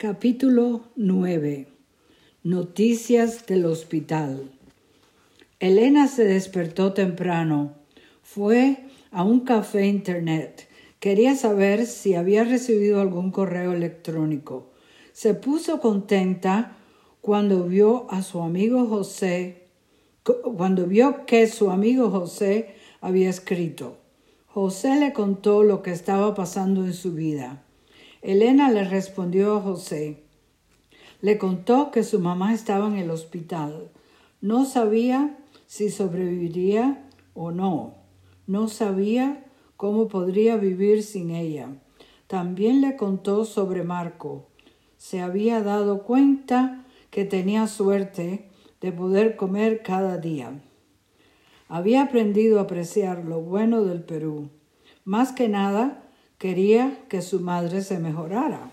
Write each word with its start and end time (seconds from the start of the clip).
Capítulo 0.00 0.82
9 0.94 1.66
Noticias 2.44 3.46
del 3.46 3.66
hospital 3.66 4.48
Elena 5.58 6.06
se 6.06 6.22
despertó 6.22 6.92
temprano. 6.92 7.72
Fue 8.22 8.84
a 9.10 9.24
un 9.24 9.40
café 9.40 9.88
internet. 9.88 10.68
Quería 11.00 11.34
saber 11.34 11.84
si 11.84 12.14
había 12.14 12.44
recibido 12.44 13.00
algún 13.00 13.32
correo 13.32 13.72
electrónico. 13.72 14.70
Se 15.12 15.34
puso 15.34 15.80
contenta 15.80 16.76
cuando 17.20 17.64
vio 17.64 18.06
a 18.08 18.22
su 18.22 18.40
amigo 18.40 18.86
José, 18.86 19.66
cuando 20.22 20.86
vio 20.86 21.26
que 21.26 21.48
su 21.48 21.72
amigo 21.72 22.08
José 22.08 22.76
había 23.00 23.28
escrito. 23.28 23.96
José 24.46 24.94
le 25.00 25.12
contó 25.12 25.64
lo 25.64 25.82
que 25.82 25.90
estaba 25.90 26.36
pasando 26.36 26.84
en 26.84 26.94
su 26.94 27.14
vida. 27.14 27.64
Elena 28.22 28.70
le 28.70 28.84
respondió 28.84 29.56
a 29.56 29.60
José. 29.60 30.24
Le 31.20 31.38
contó 31.38 31.90
que 31.90 32.02
su 32.02 32.18
mamá 32.20 32.52
estaba 32.52 32.88
en 32.88 32.96
el 32.96 33.10
hospital. 33.10 33.90
No 34.40 34.64
sabía 34.64 35.38
si 35.66 35.90
sobreviviría 35.90 37.08
o 37.34 37.50
no. 37.50 37.94
No 38.46 38.68
sabía 38.68 39.44
cómo 39.76 40.08
podría 40.08 40.56
vivir 40.56 41.02
sin 41.02 41.30
ella. 41.30 41.68
También 42.26 42.80
le 42.80 42.96
contó 42.96 43.44
sobre 43.44 43.84
Marco. 43.84 44.48
Se 44.96 45.20
había 45.20 45.62
dado 45.62 46.02
cuenta 46.02 46.84
que 47.10 47.24
tenía 47.24 47.66
suerte 47.66 48.48
de 48.80 48.92
poder 48.92 49.36
comer 49.36 49.82
cada 49.82 50.18
día. 50.18 50.60
Había 51.68 52.02
aprendido 52.02 52.58
a 52.58 52.62
apreciar 52.62 53.24
lo 53.24 53.40
bueno 53.40 53.84
del 53.84 54.02
Perú. 54.02 54.50
Más 55.04 55.32
que 55.32 55.48
nada, 55.48 56.07
Quería 56.38 57.04
que 57.08 57.20
su 57.20 57.40
madre 57.40 57.82
se 57.82 57.98
mejorara. 57.98 58.70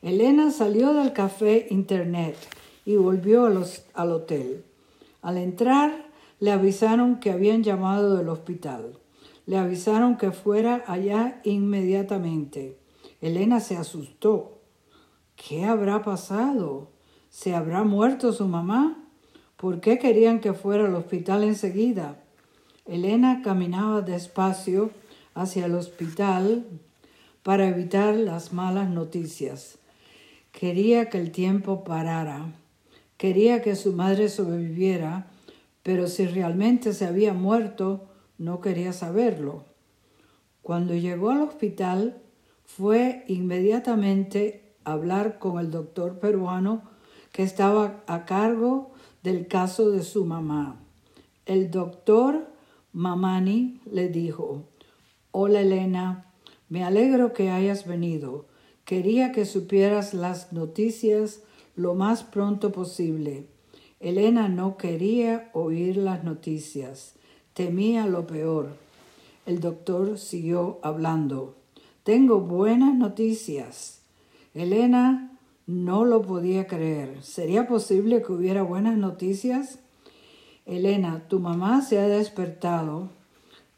Elena 0.00 0.52
salió 0.52 0.94
del 0.94 1.12
café 1.12 1.66
Internet 1.70 2.36
y 2.84 2.94
volvió 2.94 3.46
al 3.46 4.12
hotel. 4.12 4.64
Al 5.20 5.38
entrar, 5.38 6.06
le 6.38 6.52
avisaron 6.52 7.18
que 7.18 7.32
habían 7.32 7.64
llamado 7.64 8.16
del 8.16 8.28
hospital. 8.28 8.96
Le 9.46 9.58
avisaron 9.58 10.16
que 10.16 10.30
fuera 10.30 10.84
allá 10.86 11.40
inmediatamente. 11.42 12.78
Elena 13.20 13.58
se 13.58 13.76
asustó. 13.76 14.60
¿Qué 15.34 15.64
habrá 15.64 16.04
pasado? 16.04 16.90
¿Se 17.28 17.56
habrá 17.56 17.82
muerto 17.82 18.32
su 18.32 18.46
mamá? 18.46 19.04
¿Por 19.56 19.80
qué 19.80 19.98
querían 19.98 20.38
que 20.38 20.52
fuera 20.52 20.86
al 20.86 20.94
hospital 20.94 21.42
enseguida? 21.42 22.22
Elena 22.86 23.42
caminaba 23.42 24.00
despacio 24.00 24.90
hacia 25.34 25.66
el 25.66 25.74
hospital 25.74 26.66
para 27.42 27.68
evitar 27.68 28.14
las 28.14 28.52
malas 28.52 28.88
noticias. 28.88 29.78
Quería 30.52 31.08
que 31.08 31.18
el 31.18 31.30
tiempo 31.30 31.84
parara. 31.84 32.52
Quería 33.16 33.62
que 33.62 33.76
su 33.76 33.92
madre 33.92 34.28
sobreviviera, 34.28 35.26
pero 35.82 36.08
si 36.08 36.26
realmente 36.26 36.92
se 36.92 37.06
había 37.06 37.32
muerto, 37.32 38.06
no 38.38 38.60
quería 38.60 38.92
saberlo. 38.92 39.64
Cuando 40.62 40.94
llegó 40.94 41.30
al 41.30 41.42
hospital, 41.42 42.20
fue 42.64 43.24
inmediatamente 43.28 44.74
a 44.84 44.92
hablar 44.92 45.38
con 45.38 45.58
el 45.58 45.70
doctor 45.70 46.18
peruano 46.18 46.82
que 47.32 47.42
estaba 47.42 48.02
a 48.06 48.24
cargo 48.24 48.90
del 49.22 49.48
caso 49.48 49.90
de 49.90 50.02
su 50.02 50.24
mamá. 50.24 50.76
El 51.46 51.70
doctor 51.70 52.46
Mamani 52.92 53.80
le 53.90 54.08
dijo, 54.08 54.64
Hola 55.30 55.60
Elena, 55.60 56.24
me 56.70 56.84
alegro 56.84 57.34
que 57.34 57.50
hayas 57.50 57.86
venido. 57.86 58.46
Quería 58.86 59.30
que 59.30 59.44
supieras 59.44 60.14
las 60.14 60.54
noticias 60.54 61.42
lo 61.76 61.94
más 61.94 62.24
pronto 62.24 62.72
posible. 62.72 63.44
Elena 64.00 64.48
no 64.48 64.78
quería 64.78 65.50
oír 65.52 65.98
las 65.98 66.24
noticias. 66.24 67.14
Temía 67.52 68.06
lo 68.06 68.26
peor. 68.26 68.70
El 69.44 69.60
doctor 69.60 70.18
siguió 70.18 70.78
hablando. 70.82 71.56
Tengo 72.04 72.40
buenas 72.40 72.94
noticias. 72.94 74.00
Elena 74.54 75.38
no 75.66 76.06
lo 76.06 76.22
podía 76.22 76.66
creer. 76.66 77.22
¿Sería 77.22 77.68
posible 77.68 78.22
que 78.22 78.32
hubiera 78.32 78.62
buenas 78.62 78.96
noticias? 78.96 79.78
Elena, 80.64 81.28
tu 81.28 81.38
mamá 81.38 81.82
se 81.82 81.98
ha 81.98 82.08
despertado 82.08 83.10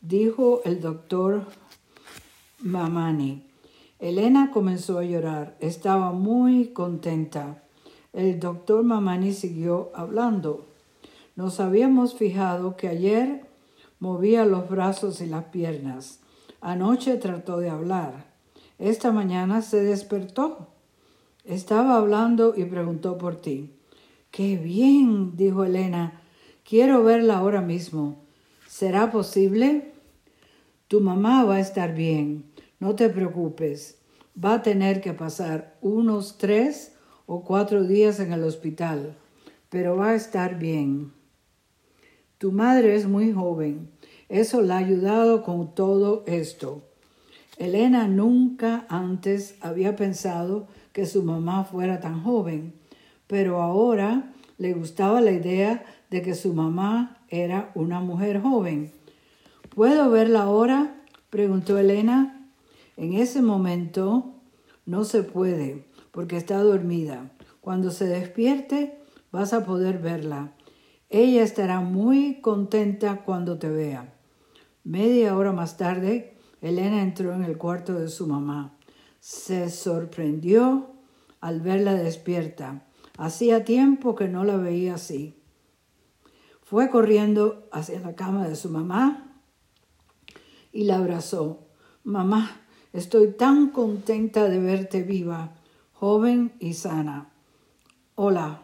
dijo 0.01 0.63
el 0.65 0.81
doctor 0.81 1.45
Mamani. 2.61 3.47
Elena 3.99 4.51
comenzó 4.51 4.99
a 4.99 5.05
llorar. 5.05 5.57
Estaba 5.61 6.13
muy 6.13 6.69
contenta. 6.69 7.63
El 8.13 8.41
doctor 8.41 8.83
Mamani 8.83 9.33
siguió 9.33 9.91
hablando. 9.95 10.67
Nos 11.37 11.61
habíamos 11.61 12.15
fijado 12.15 12.77
que 12.77 12.89
ayer 12.89 13.47
movía 13.99 14.47
los 14.47 14.69
brazos 14.69 15.21
y 15.21 15.27
las 15.27 15.45
piernas. 15.45 16.21
Anoche 16.61 17.17
trató 17.17 17.59
de 17.59 17.71
hablar. 17.71 18.27
Esta 18.79 19.13
mañana 19.13 19.63
se 19.63 19.83
despertó. 19.83 20.69
Estaba 21.45 21.97
hablando 21.97 22.55
y 22.57 22.65
preguntó 22.65 23.19
por 23.19 23.37
ti. 23.37 23.75
Qué 24.31 24.57
bien, 24.57 25.37
dijo 25.37 25.65
Elena. 25.65 26.23
Quiero 26.65 27.05
verla 27.05 27.39
ahora 27.39 27.61
mismo. 27.61 28.30
¿Será 28.81 29.11
posible? 29.11 29.93
Tu 30.89 31.03
mamá 31.03 31.45
va 31.45 31.57
a 31.57 31.61
estar 31.61 31.95
bien, 31.95 32.47
no 32.79 32.95
te 32.95 33.11
preocupes. 33.11 33.99
Va 34.43 34.55
a 34.55 34.63
tener 34.63 35.03
que 35.03 35.13
pasar 35.13 35.77
unos 35.83 36.39
tres 36.39 36.95
o 37.27 37.45
cuatro 37.45 37.85
días 37.85 38.21
en 38.21 38.33
el 38.33 38.43
hospital, 38.43 39.19
pero 39.69 39.99
va 39.99 40.09
a 40.09 40.15
estar 40.15 40.59
bien. 40.59 41.13
Tu 42.39 42.53
madre 42.53 42.95
es 42.95 43.07
muy 43.07 43.33
joven, 43.35 43.91
eso 44.31 44.63
la 44.63 44.77
ha 44.77 44.79
ayudado 44.79 45.43
con 45.43 45.75
todo 45.75 46.25
esto. 46.27 46.83
Elena 47.59 48.09
nunca 48.09 48.87
antes 48.89 49.57
había 49.61 49.95
pensado 49.95 50.69
que 50.95 51.05
su 51.05 51.23
mamá 51.23 51.65
fuera 51.65 52.01
tan 52.01 52.23
joven, 52.23 52.73
pero 53.27 53.61
ahora 53.61 54.33
le 54.57 54.73
gustaba 54.73 55.21
la 55.21 55.33
idea 55.33 55.85
de 56.11 56.23
que 56.23 56.35
su 56.35 56.53
mamá 56.53 57.25
era 57.29 57.71
una 57.75 58.01
mujer 58.01 58.43
joven. 58.43 58.93
¿Puedo 59.75 60.11
verla 60.11 60.43
ahora? 60.43 61.05
preguntó 61.31 61.79
Elena. 61.79 62.49
En 62.97 63.15
ese 63.15 63.41
momento 63.41 64.35
no 64.85 65.05
se 65.05 65.23
puede, 65.23 65.87
porque 66.11 66.37
está 66.37 66.59
dormida. 66.59 67.31
Cuando 67.61 67.91
se 67.91 68.07
despierte 68.07 68.99
vas 69.31 69.53
a 69.53 69.65
poder 69.65 69.99
verla. 69.99 70.53
Ella 71.09 71.43
estará 71.43 71.81
muy 71.81 72.41
contenta 72.41 73.23
cuando 73.25 73.59
te 73.59 73.69
vea. 73.69 74.15
Media 74.85 75.37
hora 75.37 75.53
más 75.53 75.77
tarde, 75.77 76.37
Elena 76.61 77.03
entró 77.03 77.33
en 77.35 77.45
el 77.45 77.57
cuarto 77.59 77.95
de 77.95 78.09
su 78.09 78.27
mamá. 78.27 78.77
Se 79.21 79.71
sorprendió 79.71 80.91
al 81.41 81.61
verla 81.61 81.95
despierta. 81.95 82.87
Hacía 83.17 83.65
tiempo 83.65 84.15
que 84.15 84.29
no 84.29 84.45
la 84.45 84.57
veía 84.57 84.95
así. 84.95 85.40
Fue 86.71 86.89
corriendo 86.89 87.67
hacia 87.73 87.99
la 87.99 88.15
cama 88.15 88.47
de 88.47 88.55
su 88.55 88.69
mamá 88.71 89.43
y 90.71 90.85
la 90.85 90.99
abrazó. 90.99 91.67
Mamá, 92.05 92.61
estoy 92.93 93.33
tan 93.33 93.71
contenta 93.71 94.49
de 94.49 94.61
verte 94.61 95.03
viva, 95.03 95.57
joven 95.93 96.53
y 96.61 96.75
sana. 96.75 97.33
Hola, 98.15 98.63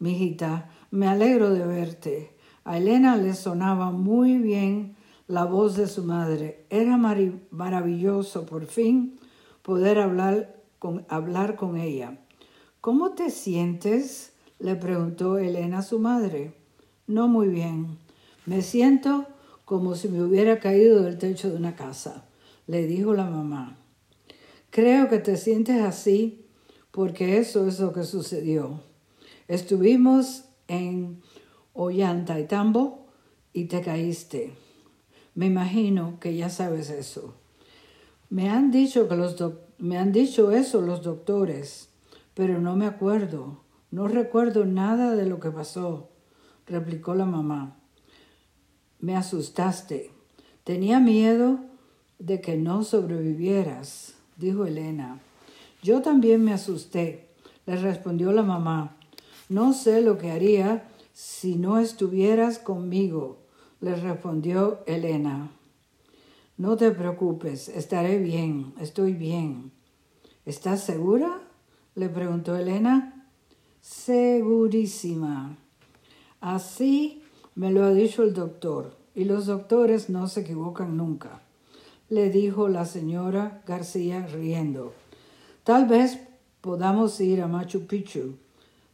mijita, 0.00 0.68
me 0.90 1.06
alegro 1.06 1.50
de 1.50 1.64
verte. 1.64 2.36
A 2.64 2.78
Elena 2.78 3.16
le 3.16 3.34
sonaba 3.34 3.92
muy 3.92 4.38
bien 4.38 4.96
la 5.28 5.44
voz 5.44 5.76
de 5.76 5.86
su 5.86 6.02
madre. 6.02 6.66
Era 6.70 6.96
maravilloso 6.96 8.46
por 8.46 8.66
fin 8.66 9.20
poder 9.62 10.00
hablar 10.00 10.60
con, 10.80 11.06
hablar 11.08 11.54
con 11.54 11.76
ella. 11.76 12.18
¿Cómo 12.80 13.12
te 13.12 13.30
sientes? 13.30 14.32
le 14.58 14.74
preguntó 14.74 15.38
Elena 15.38 15.78
a 15.78 15.82
su 15.82 16.00
madre. 16.00 16.63
No 17.06 17.28
muy 17.28 17.48
bien. 17.48 17.98
Me 18.46 18.62
siento 18.62 19.26
como 19.66 19.94
si 19.94 20.08
me 20.08 20.22
hubiera 20.22 20.58
caído 20.58 21.02
del 21.02 21.18
techo 21.18 21.50
de 21.50 21.56
una 21.56 21.76
casa, 21.76 22.24
le 22.66 22.86
dijo 22.86 23.12
la 23.12 23.24
mamá. 23.24 23.76
Creo 24.70 25.10
que 25.10 25.18
te 25.18 25.36
sientes 25.36 25.82
así 25.82 26.46
porque 26.90 27.38
eso 27.38 27.68
es 27.68 27.78
lo 27.78 27.92
que 27.92 28.04
sucedió. 28.04 28.80
Estuvimos 29.48 30.44
en 30.66 31.20
Ollantaytambo 31.74 33.06
y 33.52 33.64
te 33.64 33.82
caíste. 33.82 34.54
Me 35.34 35.46
imagino 35.46 36.18
que 36.20 36.34
ya 36.34 36.48
sabes 36.48 36.88
eso. 36.88 37.34
Me 38.30 38.48
han 38.48 38.70
dicho 38.70 39.08
que 39.08 39.16
los 39.16 39.36
me 39.76 39.98
han 39.98 40.12
dicho 40.12 40.52
eso 40.52 40.80
los 40.80 41.02
doctores, 41.02 41.90
pero 42.32 42.60
no 42.62 42.76
me 42.76 42.86
acuerdo. 42.86 43.60
No 43.90 44.08
recuerdo 44.08 44.64
nada 44.64 45.14
de 45.14 45.26
lo 45.26 45.38
que 45.38 45.50
pasó 45.50 46.13
replicó 46.66 47.14
la 47.14 47.24
mamá. 47.24 47.76
Me 49.00 49.16
asustaste. 49.16 50.10
Tenía 50.64 51.00
miedo 51.00 51.60
de 52.18 52.40
que 52.40 52.56
no 52.56 52.84
sobrevivieras, 52.84 54.14
dijo 54.36 54.64
Elena. 54.64 55.20
Yo 55.82 56.00
también 56.00 56.42
me 56.42 56.54
asusté, 56.54 57.28
le 57.66 57.76
respondió 57.76 58.32
la 58.32 58.42
mamá. 58.42 58.96
No 59.48 59.74
sé 59.74 60.00
lo 60.00 60.16
que 60.16 60.30
haría 60.30 60.88
si 61.12 61.56
no 61.56 61.78
estuvieras 61.78 62.58
conmigo, 62.58 63.38
le 63.80 63.94
respondió 63.94 64.80
Elena. 64.86 65.50
No 66.56 66.76
te 66.76 66.90
preocupes, 66.90 67.68
estaré 67.68 68.18
bien, 68.18 68.72
estoy 68.80 69.12
bien. 69.12 69.72
¿Estás 70.46 70.82
segura? 70.82 71.42
le 71.94 72.08
preguntó 72.08 72.56
Elena. 72.56 73.28
Segurísima. 73.80 75.58
Así 76.44 77.22
me 77.54 77.72
lo 77.72 77.84
ha 77.84 77.94
dicho 77.94 78.22
el 78.22 78.34
doctor, 78.34 78.94
y 79.14 79.24
los 79.24 79.46
doctores 79.46 80.10
no 80.10 80.28
se 80.28 80.40
equivocan 80.40 80.94
nunca, 80.94 81.40
le 82.10 82.28
dijo 82.28 82.68
la 82.68 82.84
señora 82.84 83.62
García 83.66 84.26
riendo. 84.26 84.92
Tal 85.62 85.86
vez 85.86 86.18
podamos 86.60 87.18
ir 87.22 87.40
a 87.40 87.48
Machu 87.48 87.86
Picchu, 87.86 88.36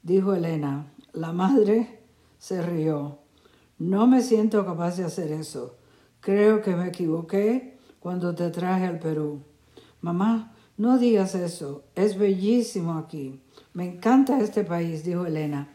dijo 0.04 0.32
Elena. 0.32 0.92
La 1.12 1.32
madre 1.32 1.98
se 2.38 2.62
rió. 2.62 3.18
No 3.80 4.06
me 4.06 4.22
siento 4.22 4.64
capaz 4.64 4.96
de 4.96 5.02
hacer 5.02 5.32
eso. 5.32 5.74
Creo 6.20 6.62
que 6.62 6.76
me 6.76 6.86
equivoqué 6.86 7.78
cuando 7.98 8.32
te 8.32 8.48
traje 8.50 8.86
al 8.86 9.00
Perú. 9.00 9.40
Mamá, 10.02 10.54
no 10.76 10.98
digas 10.98 11.34
eso. 11.34 11.82
Es 11.96 12.16
bellísimo 12.16 12.96
aquí. 12.96 13.40
Me 13.74 13.86
encanta 13.86 14.38
este 14.38 14.62
país, 14.62 15.02
dijo 15.02 15.26
Elena. 15.26 15.68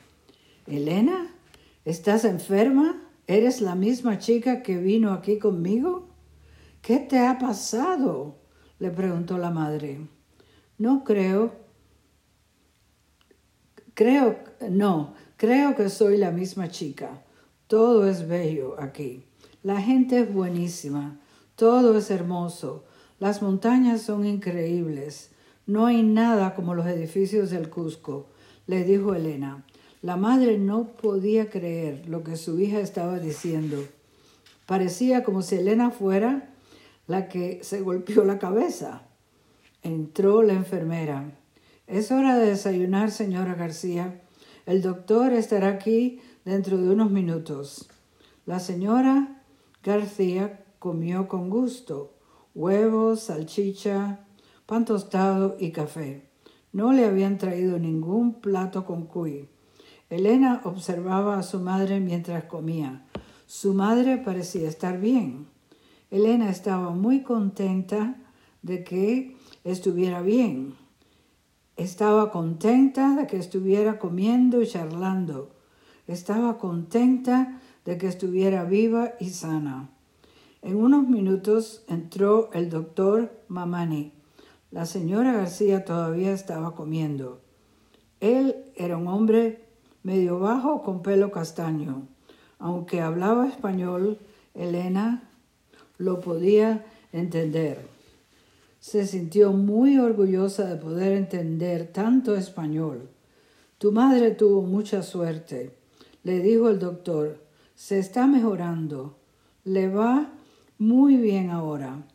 ¿Elena? 0.68 1.35
¿Estás 1.86 2.26
enferma? 2.26 3.00
¿Eres 3.28 3.62
la 3.62 3.76
misma 3.76 4.18
chica 4.18 4.64
que 4.64 4.78
vino 4.78 5.14
aquí 5.14 5.38
conmigo? 5.38 6.10
¿Qué 6.82 6.98
te 6.98 7.20
ha 7.20 7.38
pasado? 7.38 8.40
le 8.80 8.90
preguntó 8.90 9.38
la 9.38 9.52
madre. 9.52 10.00
No 10.80 11.04
creo. 11.04 11.54
Creo, 13.94 14.40
no, 14.68 15.14
creo 15.38 15.76
que 15.76 15.90
soy 15.90 16.18
la 16.18 16.32
misma 16.32 16.70
chica. 16.70 17.24
Todo 17.68 18.08
es 18.08 18.28
bello 18.28 18.82
aquí. 18.82 19.24
La 19.62 19.80
gente 19.80 20.22
es 20.22 20.34
buenísima. 20.34 21.20
Todo 21.56 21.96
es 22.00 22.10
hermoso. 22.10 22.86
Las 23.20 23.44
montañas 23.44 24.02
son 24.02 24.26
increíbles. 24.26 25.30
No 25.68 25.86
hay 25.86 26.02
nada 26.02 26.56
como 26.56 26.74
los 26.74 26.88
edificios 26.88 27.52
del 27.52 27.70
Cusco, 27.70 28.32
le 28.66 28.84
dijo 28.84 29.14
Elena. 29.14 29.64
La 30.06 30.18
madre 30.18 30.60
no 30.60 30.90
podía 30.90 31.50
creer 31.50 32.08
lo 32.08 32.24
que 32.24 32.38
su 32.38 32.60
hija 32.60 32.80
estaba 32.80 33.18
diciendo. 33.18 33.84
Parecía 34.68 35.24
como 35.24 35.42
si 35.42 35.56
Elena 35.56 35.90
fuera 35.90 36.54
la 37.08 37.28
que 37.28 37.64
se 37.64 37.82
golpeó 37.82 38.24
la 38.24 38.38
cabeza. 38.38 39.02
Entró 39.82 40.44
la 40.44 40.54
enfermera. 40.54 41.32
Es 41.88 42.12
hora 42.12 42.38
de 42.38 42.50
desayunar, 42.52 43.10
señora 43.10 43.56
García. 43.56 44.22
El 44.68 44.84
doctor 44.84 45.34
estará 45.34 45.70
aquí 45.70 46.20
dentro 46.46 46.78
de 46.78 46.88
unos 46.92 47.10
minutos. 47.10 47.90
La 48.46 48.60
señora 48.60 49.42
García 49.84 50.66
comió 50.78 51.28
con 51.28 51.50
gusto 51.50 52.14
huevos, 52.54 53.22
salchicha, 53.22 54.20
pan 54.68 54.86
tostado 54.86 55.58
y 55.60 55.72
café. 55.72 56.30
No 56.74 56.94
le 56.94 57.06
habían 57.06 57.40
traído 57.40 57.80
ningún 57.80 58.40
plato 58.40 58.86
con 58.86 59.08
cuy. 59.08 59.50
Elena 60.10 60.62
observaba 60.64 61.40
a 61.40 61.44
su 61.44 61.60
madre 61.60 62.00
mientras 62.00 62.44
comía. 62.44 63.06
Su 63.48 63.74
madre 63.74 64.18
parecía 64.18 64.70
estar 64.70 65.00
bien. 65.00 65.48
Elena 66.12 66.50
estaba 66.50 66.92
muy 66.92 67.24
contenta 67.24 68.16
de 68.62 68.84
que 68.84 69.36
estuviera 69.64 70.22
bien. 70.22 70.76
Estaba 71.76 72.32
contenta 72.32 73.16
de 73.16 73.28
que 73.28 73.38
estuviera 73.38 74.00
comiendo 74.00 74.62
y 74.62 74.68
charlando. 74.68 75.52
Estaba 76.08 76.58
contenta 76.58 77.60
de 77.84 77.98
que 77.98 78.08
estuviera 78.08 78.64
viva 78.64 79.14
y 79.20 79.30
sana. 79.32 79.90
En 80.62 80.78
unos 80.78 81.08
minutos 81.08 81.84
entró 81.88 82.50
el 82.54 82.70
doctor 82.70 83.44
Mamani. 83.48 84.14
La 84.72 84.86
señora 84.86 85.34
García 85.34 85.84
todavía 85.84 86.32
estaba 86.32 86.76
comiendo. 86.76 87.42
Él 88.20 88.56
era 88.76 88.98
un 88.98 89.08
hombre 89.08 89.65
medio 90.06 90.38
bajo 90.38 90.84
con 90.84 91.02
pelo 91.02 91.32
castaño. 91.32 92.08
Aunque 92.60 93.02
hablaba 93.02 93.48
español, 93.48 94.20
Elena 94.54 95.28
lo 95.98 96.22
podía 96.22 96.86
entender. 97.12 97.88
Se 98.80 99.08
sintió 99.08 99.52
muy 99.52 99.98
orgullosa 99.98 100.68
de 100.68 100.76
poder 100.76 101.14
entender 101.14 101.92
tanto 101.92 102.36
español. 102.36 103.10
Tu 103.80 103.92
madre 103.92 104.30
tuvo 104.30 104.62
mucha 104.62 105.02
suerte, 105.02 105.76
le 106.24 106.40
dijo 106.40 106.70
el 106.70 106.78
doctor. 106.78 107.44
Se 107.74 107.98
está 107.98 108.28
mejorando. 108.28 109.18
Le 109.64 109.90
va 109.90 110.32
muy 110.78 111.18
bien 111.18 111.50
ahora. 111.50 112.06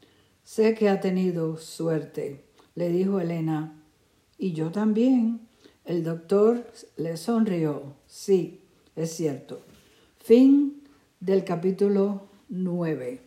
Sé 0.44 0.76
que 0.76 0.88
ha 0.88 1.00
tenido 1.00 1.56
suerte, 1.56 2.44
le 2.76 2.88
dijo 2.88 3.18
Elena. 3.18 3.82
Y 4.38 4.52
yo 4.52 4.70
también. 4.70 5.49
El 5.84 6.04
doctor 6.04 6.64
le 6.96 7.16
sonrió. 7.16 7.94
Sí, 8.06 8.60
es 8.96 9.12
cierto. 9.12 9.60
Fin 10.22 10.82
del 11.20 11.44
capítulo 11.44 12.28
9. 12.48 13.20